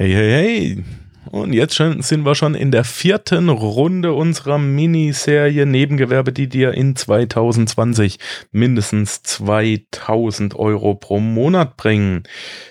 Hey, 0.00 0.12
hey, 0.14 0.30
hey. 0.30 0.84
Und 1.30 1.52
jetzt 1.52 1.74
schon, 1.74 2.00
sind 2.00 2.24
wir 2.24 2.34
schon 2.34 2.54
in 2.54 2.70
der 2.70 2.84
vierten 2.84 3.50
Runde 3.50 4.14
unserer 4.14 4.56
Miniserie 4.56 5.66
Nebengewerbe, 5.66 6.32
die 6.32 6.48
dir 6.48 6.72
in 6.72 6.96
2020 6.96 8.18
mindestens 8.50 9.22
2000 9.24 10.54
Euro 10.54 10.94
pro 10.94 11.20
Monat 11.20 11.76
bringen. 11.76 12.22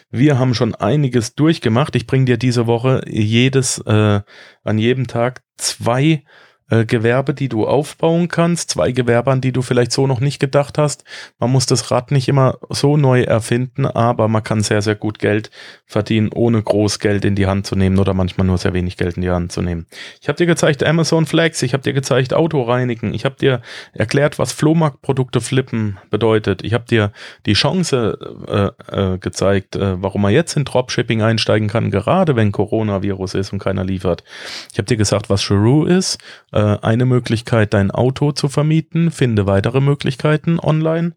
Wir 0.10 0.40
haben 0.40 0.56
schon 0.56 0.74
einiges 0.74 1.36
durchgemacht. 1.36 1.96
Ich 1.96 2.08
bringe 2.08 2.26
dir 2.26 2.38
diese 2.38 2.66
Woche 2.66 3.04
jedes, 3.08 3.78
äh, 3.86 4.22
an 4.64 4.78
jedem 4.80 5.06
Tag 5.06 5.44
zwei 5.56 6.24
äh, 6.70 6.86
Gewerbe, 6.86 7.34
die 7.34 7.50
du 7.50 7.68
aufbauen 7.68 8.28
kannst, 8.28 8.72
zwei 8.72 8.92
Gewerbe, 8.92 9.32
an 9.32 9.42
die 9.42 9.52
du 9.52 9.62
vielleicht 9.62 9.92
so 9.92 10.08
noch 10.08 10.20
nicht 10.20 10.40
gedacht 10.40 10.78
hast. 10.78 11.04
Man 11.40 11.52
muss 11.52 11.66
das 11.66 11.92
Rad 11.92 12.12
nicht 12.12 12.28
immer 12.28 12.58
so 12.70 12.98
neu 12.98 13.24
erfinden, 13.24 13.86
aber 13.86 14.28
man 14.28 14.44
kann 14.44 14.62
sehr, 14.62 14.82
sehr 14.82 14.96
gut 14.96 15.20
Geld 15.20 15.52
verdienen, 15.86 16.30
ohne 16.34 16.62
groß 16.62 17.00
Geld 17.00 17.26
in 17.26 17.36
die 17.36 17.48
Hand 17.48 17.66
zu 17.66 17.76
nehmen 17.76 17.98
oder 17.98 18.14
manchmal 18.14 18.46
nur 18.46 18.58
sehr 18.58 18.74
wenig 18.74 18.98
Geld 18.98 19.16
in 19.16 19.24
die 19.24 19.30
Hand 19.30 19.52
zu 19.52 19.62
nehmen. 19.62 19.88
Ich 20.22 20.28
habe 20.28 20.38
dir 20.38 20.46
gezeigt 20.46 20.84
Amazon 20.84 21.26
Flex, 21.26 21.62
ich 21.64 21.74
habe 21.74 21.84
dir 21.84 21.94
gezeigt 21.94 22.34
Auto 22.34 22.62
reinigen, 22.62 23.14
ich 23.14 23.26
habe 23.26 23.36
dir 23.36 23.62
erklärt, 23.94 24.38
was 24.38 24.52
Flohmarktprodukte 24.52 25.42
flippen 25.42 25.98
bedeutet. 26.10 26.64
Ich 26.64 26.74
habe 26.74 26.86
dir 26.86 27.12
die 27.46 27.54
Chance 27.54 28.18
äh, 28.48 29.14
äh, 29.14 29.18
gezeigt, 29.18 29.76
äh, 29.76 30.02
warum 30.02 30.22
man 30.22 30.34
jetzt 30.34 30.56
in 30.56 30.66
Dropshipping 30.66 31.22
einsteigen 31.22 31.68
kann, 31.68 31.92
gerade 31.92 32.36
wenn 32.36 32.52
Coronavirus 32.52 33.34
ist 33.34 33.54
und 33.54 33.60
keiner 33.60 33.84
liefert. 33.84 34.24
Ich 34.72 34.78
habe 34.78 34.86
dir 34.86 34.98
gesagt, 34.98 35.30
was 35.30 35.42
Shrew 35.42 35.86
ist, 35.86 36.20
eine 36.60 37.06
Möglichkeit, 37.06 37.74
dein 37.74 37.92
Auto 37.92 38.32
zu 38.32 38.50
vermieten. 38.50 39.12
Finde 39.12 39.46
weitere 39.46 39.82
Möglichkeiten 39.82 40.60
online. 40.60 41.14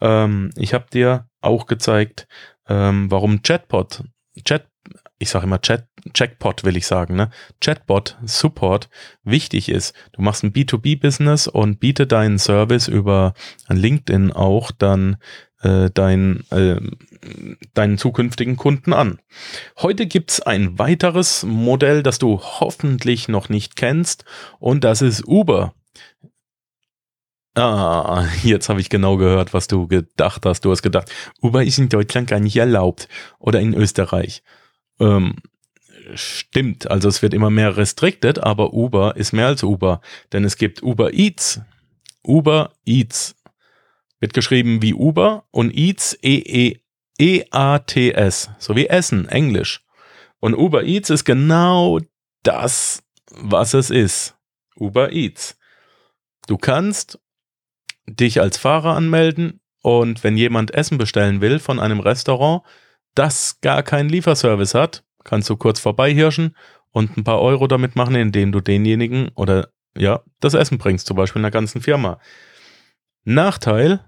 Ähm, 0.00 0.50
ich 0.56 0.74
habe 0.74 0.86
dir 0.92 1.28
auch 1.40 1.66
gezeigt, 1.66 2.26
ähm, 2.68 3.10
warum 3.10 3.42
Chatbot, 3.42 4.04
Chat, 4.44 4.66
ich 5.18 5.30
sage 5.30 5.46
immer 5.46 5.60
Chat, 5.60 5.86
Jackpot 6.14 6.64
will 6.64 6.76
ich 6.76 6.86
sagen, 6.86 7.16
ne? 7.16 7.30
Chatbot 7.60 8.18
Support 8.24 8.88
wichtig 9.22 9.68
ist. 9.68 9.94
Du 10.12 10.22
machst 10.22 10.42
ein 10.42 10.52
B2B-Business 10.52 11.46
und 11.46 11.80
biete 11.80 12.06
deinen 12.06 12.38
Service 12.38 12.88
über 12.88 13.34
LinkedIn 13.68 14.32
auch 14.32 14.70
dann 14.70 15.16
äh, 15.62 15.90
dein, 15.92 16.44
äh, 16.50 16.80
deinen 17.72 17.96
zukünftigen 17.96 18.56
Kunden 18.56 18.92
an. 18.92 19.18
Heute 19.78 20.06
gibt's 20.06 20.40
ein 20.40 20.78
weiteres 20.78 21.44
Modell, 21.44 22.02
das 22.02 22.18
du 22.18 22.40
hoffentlich 22.40 23.28
noch 23.28 23.48
nicht 23.48 23.76
kennst 23.76 24.24
und 24.58 24.84
das 24.84 25.00
ist 25.00 25.26
Uber. 25.26 25.74
Ah, 27.56 28.26
jetzt 28.42 28.68
habe 28.68 28.80
ich 28.80 28.90
genau 28.90 29.16
gehört, 29.16 29.54
was 29.54 29.68
du 29.68 29.86
gedacht 29.86 30.44
hast. 30.44 30.64
Du 30.64 30.72
hast 30.72 30.82
gedacht, 30.82 31.10
Uber 31.40 31.62
ist 31.62 31.78
in 31.78 31.88
Deutschland 31.88 32.28
gar 32.28 32.40
nicht 32.40 32.56
erlaubt 32.56 33.08
oder 33.38 33.60
in 33.60 33.74
Österreich. 33.74 34.42
Ähm, 35.00 35.36
stimmt, 36.14 36.90
also 36.90 37.08
es 37.08 37.22
wird 37.22 37.34
immer 37.34 37.50
mehr 37.50 37.76
restricted, 37.76 38.38
aber 38.38 38.72
Uber 38.72 39.16
ist 39.16 39.32
mehr 39.32 39.46
als 39.46 39.62
Uber, 39.62 40.00
denn 40.32 40.44
es 40.44 40.56
gibt 40.56 40.82
Uber 40.82 41.12
Eats. 41.12 41.60
Uber 42.22 42.72
Eats 42.84 43.36
wird 44.20 44.34
geschrieben 44.34 44.82
wie 44.82 44.94
Uber 44.94 45.44
und 45.50 45.74
Eats 45.74 46.16
E-E 46.22 46.80
E-A-T-S, 47.16 48.50
so 48.58 48.74
wie 48.74 48.88
Essen, 48.88 49.28
Englisch. 49.28 49.84
Und 50.40 50.54
Uber 50.54 50.82
Eats 50.82 51.10
ist 51.10 51.24
genau 51.24 52.00
das, 52.42 53.04
was 53.30 53.74
es 53.74 53.90
ist. 53.90 54.36
Uber 54.76 55.12
Eats. 55.12 55.56
Du 56.48 56.58
kannst 56.58 57.20
dich 58.06 58.40
als 58.40 58.58
Fahrer 58.58 58.96
anmelden 58.96 59.60
und 59.80 60.24
wenn 60.24 60.36
jemand 60.36 60.74
Essen 60.74 60.98
bestellen 60.98 61.40
will 61.40 61.58
von 61.58 61.78
einem 61.78 62.00
Restaurant, 62.00 62.62
das 63.14 63.60
gar 63.60 63.82
keinen 63.82 64.08
Lieferservice 64.08 64.74
hat, 64.74 65.04
kannst 65.24 65.48
du 65.50 65.56
kurz 65.56 65.80
vorbeihirschen 65.80 66.56
und 66.90 67.16
ein 67.16 67.24
paar 67.24 67.40
Euro 67.40 67.66
damit 67.66 67.96
machen, 67.96 68.14
indem 68.14 68.52
du 68.52 68.60
denjenigen 68.60 69.30
oder 69.34 69.68
ja, 69.96 70.22
das 70.40 70.54
Essen 70.54 70.78
bringst, 70.78 71.06
zum 71.06 71.16
Beispiel 71.16 71.40
in 71.40 71.44
der 71.44 71.50
ganzen 71.50 71.80
Firma. 71.80 72.18
Nachteil, 73.24 74.00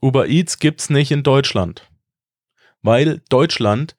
Uber 0.00 0.28
Eats 0.28 0.58
gibt's 0.58 0.90
nicht 0.90 1.10
in 1.10 1.22
Deutschland. 1.22 1.90
Weil 2.82 3.22
Deutschland 3.30 3.96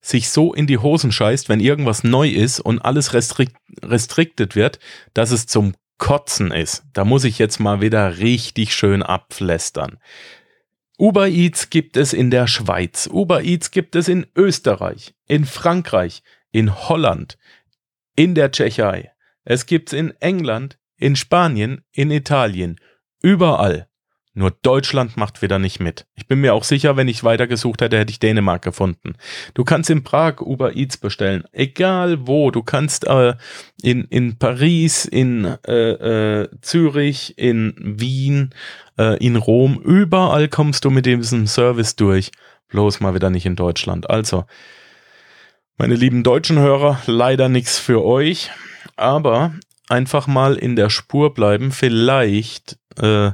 sich 0.00 0.28
so 0.28 0.54
in 0.54 0.66
die 0.66 0.78
Hosen 0.78 1.10
scheißt, 1.10 1.48
wenn 1.48 1.60
irgendwas 1.60 2.04
neu 2.04 2.28
ist 2.28 2.60
und 2.60 2.78
alles 2.80 3.14
restrikt, 3.14 3.56
restricted 3.82 4.54
wird, 4.54 4.78
dass 5.14 5.30
es 5.30 5.46
zum 5.46 5.74
Kotzen 5.98 6.50
ist. 6.50 6.84
Da 6.92 7.04
muss 7.04 7.24
ich 7.24 7.38
jetzt 7.38 7.58
mal 7.58 7.80
wieder 7.80 8.18
richtig 8.18 8.74
schön 8.74 9.02
abflästern. 9.02 9.98
Uber 10.98 11.28
Eats 11.28 11.70
gibt 11.70 11.96
es 11.96 12.12
in 12.12 12.30
der 12.30 12.46
Schweiz, 12.46 13.08
Uber 13.12 13.42
Eats 13.42 13.72
gibt 13.72 13.96
es 13.96 14.06
in 14.06 14.26
Österreich, 14.36 15.14
in 15.26 15.44
Frankreich, 15.44 16.22
in 16.52 16.88
Holland, 16.88 17.36
in 18.14 18.36
der 18.36 18.52
Tschechei. 18.52 19.10
Es 19.44 19.66
gibt's 19.66 19.92
in 19.92 20.12
England, 20.20 20.78
in 20.96 21.16
Spanien, 21.16 21.84
in 21.90 22.12
Italien, 22.12 22.80
überall. 23.20 23.88
Nur 24.36 24.50
Deutschland 24.50 25.16
macht 25.16 25.42
wieder 25.42 25.60
nicht 25.60 25.78
mit. 25.78 26.06
Ich 26.16 26.26
bin 26.26 26.40
mir 26.40 26.54
auch 26.54 26.64
sicher, 26.64 26.96
wenn 26.96 27.06
ich 27.06 27.22
weitergesucht 27.22 27.80
hätte, 27.80 27.96
hätte 27.96 28.10
ich 28.10 28.18
Dänemark 28.18 28.62
gefunden. 28.62 29.14
Du 29.54 29.62
kannst 29.62 29.90
in 29.90 30.02
Prag 30.02 30.40
Uber 30.40 30.74
Eats 30.74 30.96
bestellen, 30.96 31.44
egal 31.52 32.26
wo. 32.26 32.50
Du 32.50 32.64
kannst 32.64 33.06
äh, 33.06 33.34
in, 33.80 34.04
in 34.06 34.36
Paris, 34.36 35.04
in 35.04 35.44
äh, 35.66 36.42
äh, 36.42 36.48
Zürich, 36.62 37.38
in 37.38 37.74
Wien, 37.78 38.50
äh, 38.98 39.16
in 39.24 39.36
Rom, 39.36 39.80
überall 39.80 40.48
kommst 40.48 40.84
du 40.84 40.90
mit 40.90 41.06
diesem 41.06 41.46
Service 41.46 41.94
durch. 41.94 42.32
Bloß 42.68 42.98
mal 42.98 43.14
wieder 43.14 43.30
nicht 43.30 43.46
in 43.46 43.54
Deutschland. 43.54 44.10
Also, 44.10 44.46
meine 45.78 45.94
lieben 45.94 46.24
deutschen 46.24 46.58
Hörer, 46.58 47.00
leider 47.06 47.48
nichts 47.48 47.78
für 47.78 48.04
euch, 48.04 48.50
aber 48.96 49.54
einfach 49.88 50.26
mal 50.26 50.56
in 50.56 50.74
der 50.74 50.90
Spur 50.90 51.34
bleiben. 51.34 51.70
Vielleicht 51.70 52.78
äh, 52.98 53.30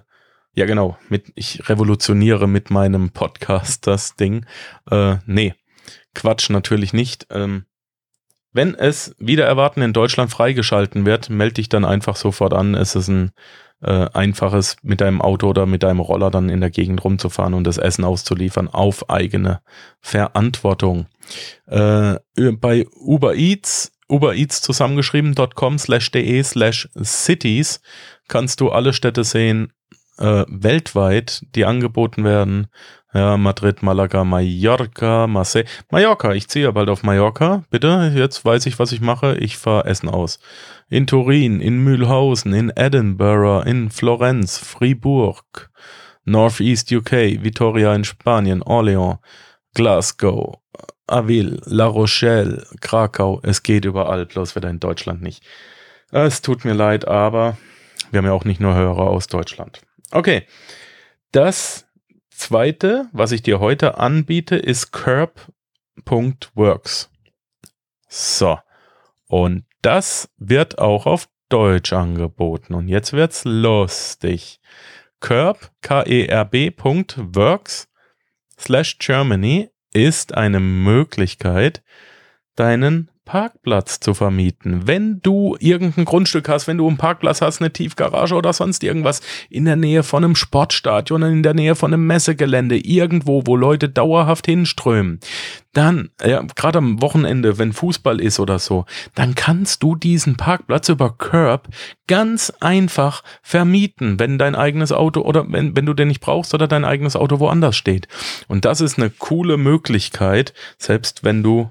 ja, 0.55 0.67
genau. 0.67 0.99
Mit, 1.09 1.33
ich 1.35 1.69
revolutioniere 1.69 2.49
mit 2.49 2.71
meinem 2.71 3.11
Podcast 3.11 3.87
das 3.87 4.17
Ding. 4.17 4.47
Äh, 4.91 5.17
nee, 5.27 5.55
Quatsch, 6.15 6.51
natürlich 6.51 6.93
nicht. 6.93 7.27
Ähm, 7.31 7.65
wenn 8.53 8.75
es 8.75 9.15
wieder 9.19 9.47
erwarten 9.47 9.81
in 9.81 9.93
Deutschland 9.93 10.31
freigeschalten 10.31 11.07
wird, 11.07 11.31
melde 11.31 11.55
dich 11.55 11.69
dann 11.69 11.85
einfach 11.85 12.17
sofort 12.17 12.53
an. 12.53 12.75
Es 12.75 12.97
ist 12.97 13.09
ein 13.09 13.31
äh, 13.81 14.09
einfaches, 14.13 14.77
mit 14.83 15.01
deinem 15.01 15.23
Auto 15.23 15.49
oder 15.49 15.67
mit 15.67 15.83
deinem 15.85 16.01
Roller 16.01 16.31
dann 16.31 16.49
in 16.49 16.61
der 16.61 16.71
Gegend 16.71 17.03
rumzufahren 17.05 17.55
und 17.55 17.65
das 17.65 17.79
Essen 17.79 18.05
auszuliefern 18.05 18.69
auf 18.69 19.09
eigene 19.09 19.63
Verantwortung. 20.01 21.07
Äh, 21.67 22.17
bei 22.35 22.87
Uber 22.97 23.37
Eats, 23.37 23.93
Uber 24.09 24.35
Eats 24.35 24.61
zusammengeschrieben.com 24.63 25.79
slash 25.79 26.11
de 26.11 26.43
slash 26.43 26.89
cities 27.01 27.81
kannst 28.27 28.61
du 28.61 28.71
alle 28.71 28.93
Städte 28.93 29.23
sehen, 29.25 29.73
äh, 30.21 30.45
weltweit, 30.49 31.45
die 31.55 31.65
angeboten 31.65 32.25
werden. 32.25 32.69
Ja, 33.13 33.37
Madrid, 33.37 33.83
Malaga, 33.83 34.23
Mallorca, 34.23 35.27
Marseille. 35.27 35.65
Mallorca, 35.91 36.33
ich 36.33 36.49
ziehe 36.49 36.67
ja 36.67 36.71
bald 36.71 36.89
auf 36.89 37.03
Mallorca. 37.03 37.65
Bitte, 37.71 38.13
jetzt 38.15 38.45
weiß 38.45 38.67
ich, 38.67 38.79
was 38.79 38.93
ich 38.93 39.01
mache. 39.01 39.37
Ich 39.39 39.57
fahre 39.57 39.87
Essen 39.87 40.09
aus. 40.09 40.39
In 40.89 41.09
Turin, 41.09 41.61
in 41.61 41.83
Mühlhausen, 41.83 42.53
in 42.53 42.71
Edinburgh, 42.77 43.69
in 43.69 43.91
Florenz, 43.91 44.59
Fribourg, 44.59 45.71
Northeast 46.25 46.93
UK, 46.93 47.43
Vitoria 47.43 47.93
in 47.95 48.05
Spanien, 48.05 48.63
Orléans, 48.63 49.19
Glasgow, 49.75 50.61
Avil, 51.09 51.61
La 51.65 51.87
Rochelle, 51.87 52.65
Krakau. 52.81 53.41
Es 53.43 53.65
geht 53.65 53.85
überall, 53.85 54.27
bloß 54.27 54.55
wieder 54.55 54.71
in 54.71 54.79
Deutschland 54.79 55.21
nicht. 55.21 55.43
Es 56.13 56.43
tut 56.43 56.65
mir 56.65 56.75
leid, 56.75 57.09
aber 57.09 57.57
wir 58.13 58.19
haben 58.19 58.27
ja 58.27 58.33
auch 58.33 58.45
nicht 58.45 58.61
nur 58.61 58.75
Hörer 58.75 59.09
aus 59.09 59.27
Deutschland. 59.27 59.81
Okay. 60.11 60.47
Das 61.33 61.87
zweite, 62.31 63.09
was 63.13 63.33
ich 63.33 63.43
dir 63.43 63.61
heute 63.61 63.99
anbiete, 63.99 64.57
ist 64.57 64.93
curb.works. 64.93 65.51
So. 68.09 68.59
Und 69.29 69.65
das 69.83 70.29
wird 70.37 70.79
auch 70.79 71.07
auf 71.07 71.29
Deutsch 71.49 71.93
angeboten. 71.93 72.75
Und 72.75 72.89
jetzt 72.89 73.13
wird's 73.13 73.45
lustig. 73.45 74.61
Curb, 75.21 75.71
K-E-R-B, 75.83 76.73
Works 76.79 77.89
slash 78.59 78.99
Germany 78.99 79.71
ist 79.93 80.35
eine 80.35 80.61
Möglichkeit, 80.61 81.83
deinen 82.57 83.11
Parkplatz 83.31 84.01
zu 84.01 84.13
vermieten. 84.13 84.89
Wenn 84.89 85.21
du 85.21 85.57
irgendein 85.61 86.05
Grundstück 86.05 86.49
hast, 86.49 86.67
wenn 86.67 86.79
du 86.79 86.89
einen 86.89 86.97
Parkplatz 86.97 87.41
hast, 87.41 87.61
eine 87.61 87.73
Tiefgarage 87.73 88.35
oder 88.35 88.53
sonst 88.53 88.83
irgendwas 88.83 89.21
in 89.49 89.67
der 89.67 89.77
Nähe 89.77 90.03
von 90.03 90.25
einem 90.25 90.35
Sportstadion, 90.35 91.23
in 91.23 91.45
der 91.45 91.55
Nähe 91.55 91.77
von 91.77 91.95
einem 91.95 92.09
Messegelände, 92.09 92.77
irgendwo, 92.77 93.43
wo 93.47 93.55
Leute 93.55 93.89
dauerhaft 93.89 94.47
hinströmen, 94.47 95.21
dann, 95.73 96.11
ja, 96.21 96.43
gerade 96.57 96.79
am 96.79 97.01
Wochenende, 97.03 97.57
wenn 97.57 97.73
Fußball 97.73 98.21
ist 98.21 98.41
oder 98.41 98.59
so, 98.59 98.85
dann 99.15 99.37
kannst 99.37 99.85
du 99.85 99.95
diesen 99.95 100.37
Parkplatz 100.37 100.89
über 100.89 101.17
Curb 101.17 101.69
ganz 102.09 102.53
einfach 102.59 103.23
vermieten, 103.43 104.19
wenn 104.19 104.39
dein 104.39 104.57
eigenes 104.57 104.91
Auto 104.91 105.21
oder 105.21 105.47
wenn, 105.53 105.77
wenn 105.77 105.87
du 105.87 105.95
den 105.95 106.09
nicht 106.09 106.21
brauchst 106.21 106.53
oder 106.53 106.67
dein 106.67 106.85
eigenes 106.85 107.15
Auto 107.15 107.39
woanders 107.39 107.77
steht. 107.77 108.09
Und 108.49 108.65
das 108.65 108.81
ist 108.81 108.99
eine 108.99 109.09
coole 109.09 109.57
Möglichkeit, 109.57 110.53
selbst 110.79 111.23
wenn 111.23 111.45
du 111.45 111.71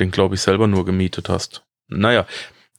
den 0.00 0.10
glaube 0.10 0.34
ich 0.34 0.40
selber 0.40 0.66
nur 0.66 0.84
gemietet 0.84 1.28
hast. 1.28 1.64
Naja, 1.88 2.26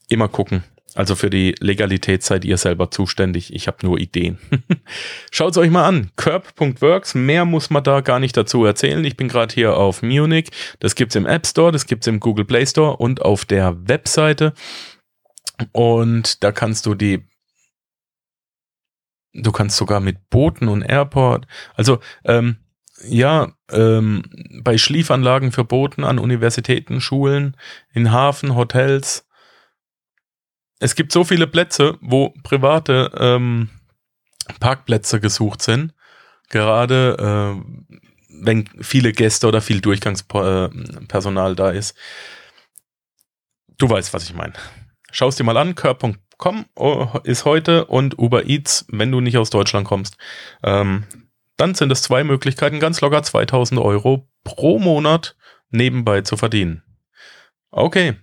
immer 0.09 0.27
gucken. 0.27 0.63
Also 0.95 1.15
für 1.15 1.29
die 1.29 1.53
Legalität 1.59 2.23
seid 2.23 2.45
ihr 2.45 2.57
selber 2.57 2.89
zuständig. 2.89 3.53
Ich 3.53 3.67
habe 3.67 3.85
nur 3.85 4.00
Ideen. 4.00 4.39
Schaut 5.31 5.51
es 5.51 5.57
euch 5.57 5.69
mal 5.69 5.85
an. 5.85 6.09
Curb.works. 6.15 7.15
Mehr 7.15 7.44
muss 7.44 7.69
man 7.69 7.83
da 7.83 8.00
gar 8.00 8.21
nicht 8.21 8.38
dazu 8.38 8.63
erzählen. 8.63 9.03
Ich 9.03 9.17
bin 9.17 9.27
gerade 9.27 9.53
hier 9.53 9.75
auf 9.75 10.01
Munich. 10.01 10.51
Das 10.79 10.95
gibt's 10.95 11.15
im 11.15 11.25
App 11.25 11.45
Store, 11.45 11.73
das 11.73 11.85
gibt's 11.85 12.07
im 12.07 12.21
Google 12.21 12.45
Play 12.45 12.65
Store 12.65 12.95
und 12.95 13.21
auf 13.21 13.44
der 13.44 13.75
Webseite. 13.89 14.53
Und 15.73 16.44
da 16.44 16.53
kannst 16.53 16.85
du 16.85 16.95
die 16.95 17.27
Du 19.38 19.51
kannst 19.51 19.75
sogar 19.75 20.00
mit 20.00 20.29
Booten 20.29 20.69
und 20.69 20.81
Airport. 20.81 21.45
Also 21.73 22.00
ähm, 22.23 22.56
ja, 23.03 23.53
ähm, 23.71 24.24
bei 24.62 24.77
Schliefanlagen 24.77 25.51
für 25.51 25.63
Booten 25.63 26.03
an 26.03 26.19
Universitäten, 26.19 27.01
Schulen, 27.01 27.57
in 27.94 28.12
Hafen, 28.12 28.56
Hotels, 28.56 29.25
es 30.80 30.95
gibt 30.95 31.12
so 31.12 31.24
viele 31.24 31.47
Plätze, 31.47 31.97
wo 32.01 32.33
private 32.44 33.12
ähm, 33.18 33.69
Parkplätze 34.59 35.19
gesucht 35.19 35.62
sind. 35.62 35.94
Gerade 36.50 37.56
äh, 37.57 37.95
wenn 38.42 38.68
viele 38.81 39.12
Gäste 39.12 39.48
oder 39.48 39.62
viel 39.62 39.81
Durchgangspersonal 39.81 41.56
da 41.56 41.69
ist. 41.69 41.95
Du 43.77 43.89
weißt, 43.89 44.13
was 44.13 44.25
ich 44.25 44.36
meine. 44.36 44.53
Schau 45.12 45.30
es 45.30 45.36
dir 45.36 45.44
mal 45.44 45.57
an, 45.57 45.75
Curb.com 45.75 46.65
oh, 46.75 47.07
ist 47.24 47.45
heute 47.45 47.86
und 47.86 48.19
Uber 48.19 48.45
Eats, 48.45 48.86
wenn 48.89 49.12
du 49.12 49.21
nicht 49.21 49.38
aus 49.38 49.50
Deutschland 49.50 49.88
kommst. 49.88 50.18
Ähm, 50.63 51.06
dann 51.57 51.75
sind 51.75 51.91
es 51.91 52.01
zwei 52.01 52.23
Möglichkeiten, 52.23 52.79
ganz 52.79 53.01
locker 53.01 53.23
2000 53.23 53.79
Euro 53.79 54.27
pro 54.43 54.79
Monat 54.79 55.35
nebenbei 55.69 56.21
zu 56.21 56.37
verdienen. 56.37 56.83
Okay, 57.71 58.15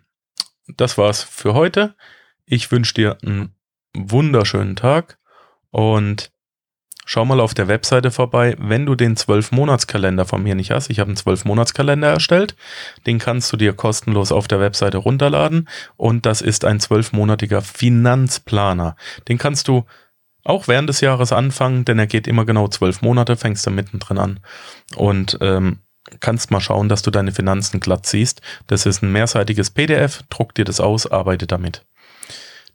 das 0.76 0.98
war's 0.98 1.22
für 1.22 1.54
heute. 1.54 1.94
Ich 2.44 2.70
wünsche 2.70 2.94
dir 2.94 3.18
einen 3.22 3.54
wunderschönen 3.94 4.76
Tag 4.76 5.18
und 5.70 6.30
schau 7.04 7.24
mal 7.24 7.40
auf 7.40 7.54
der 7.54 7.68
Webseite 7.68 8.10
vorbei, 8.10 8.56
wenn 8.58 8.86
du 8.86 8.94
den 8.94 9.16
12-Monats-Kalender 9.16 10.24
von 10.24 10.42
mir 10.42 10.54
nicht 10.54 10.70
hast. 10.70 10.90
Ich 10.90 11.00
habe 11.00 11.08
einen 11.08 11.16
12-Monats-Kalender 11.16 12.08
erstellt. 12.08 12.56
Den 13.06 13.18
kannst 13.18 13.52
du 13.52 13.56
dir 13.56 13.72
kostenlos 13.74 14.32
auf 14.32 14.48
der 14.48 14.60
Webseite 14.60 14.98
runterladen 14.98 15.68
und 15.96 16.26
das 16.26 16.40
ist 16.40 16.64
ein 16.64 16.78
12-monatiger 16.78 17.60
Finanzplaner. 17.60 18.96
Den 19.28 19.38
kannst 19.38 19.68
du 19.68 19.84
auch 20.44 20.68
während 20.68 20.88
des 20.88 21.00
Jahres 21.00 21.32
anfangen, 21.32 21.84
denn 21.84 21.98
er 21.98 22.06
geht 22.06 22.26
immer 22.26 22.44
genau 22.44 22.68
zwölf 22.68 23.02
Monate, 23.02 23.36
fängst 23.36 23.66
du 23.66 23.70
mittendrin 23.70 24.18
an 24.18 24.40
und 24.96 25.38
ähm, 25.40 25.78
kannst 26.20 26.50
mal 26.50 26.60
schauen, 26.60 26.88
dass 26.88 27.02
du 27.02 27.10
deine 27.10 27.32
Finanzen 27.32 27.80
glatt 27.80 28.06
siehst. 28.06 28.42
Das 28.66 28.86
ist 28.86 29.02
ein 29.02 29.12
mehrseitiges 29.12 29.70
PDF, 29.70 30.22
druck 30.30 30.54
dir 30.54 30.64
das 30.64 30.80
aus, 30.80 31.06
arbeite 31.06 31.46
damit. 31.46 31.84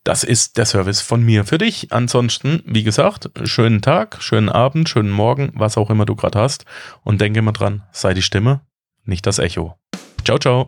Das 0.03 0.23
ist 0.23 0.57
der 0.57 0.65
Service 0.65 1.01
von 1.01 1.21
mir 1.21 1.43
für 1.43 1.57
dich. 1.57 1.91
Ansonsten, 1.91 2.63
wie 2.65 2.83
gesagt, 2.83 3.29
schönen 3.43 3.81
Tag, 3.81 4.21
schönen 4.21 4.47
Abend, 4.47 4.87
schönen 4.87 5.11
Morgen, 5.11 5.51
was 5.53 5.77
auch 5.77 5.89
immer 5.89 6.05
du 6.05 6.15
gerade 6.15 6.39
hast. 6.39 6.63
Und 7.03 7.19
denke 7.19 7.39
immer 7.39 7.51
dran, 7.51 7.83
sei 7.91 8.13
die 8.13 8.21
Stimme, 8.21 8.61
nicht 9.03 9.25
das 9.27 9.37
Echo. 9.37 9.77
Ciao, 10.23 10.39
ciao. 10.39 10.67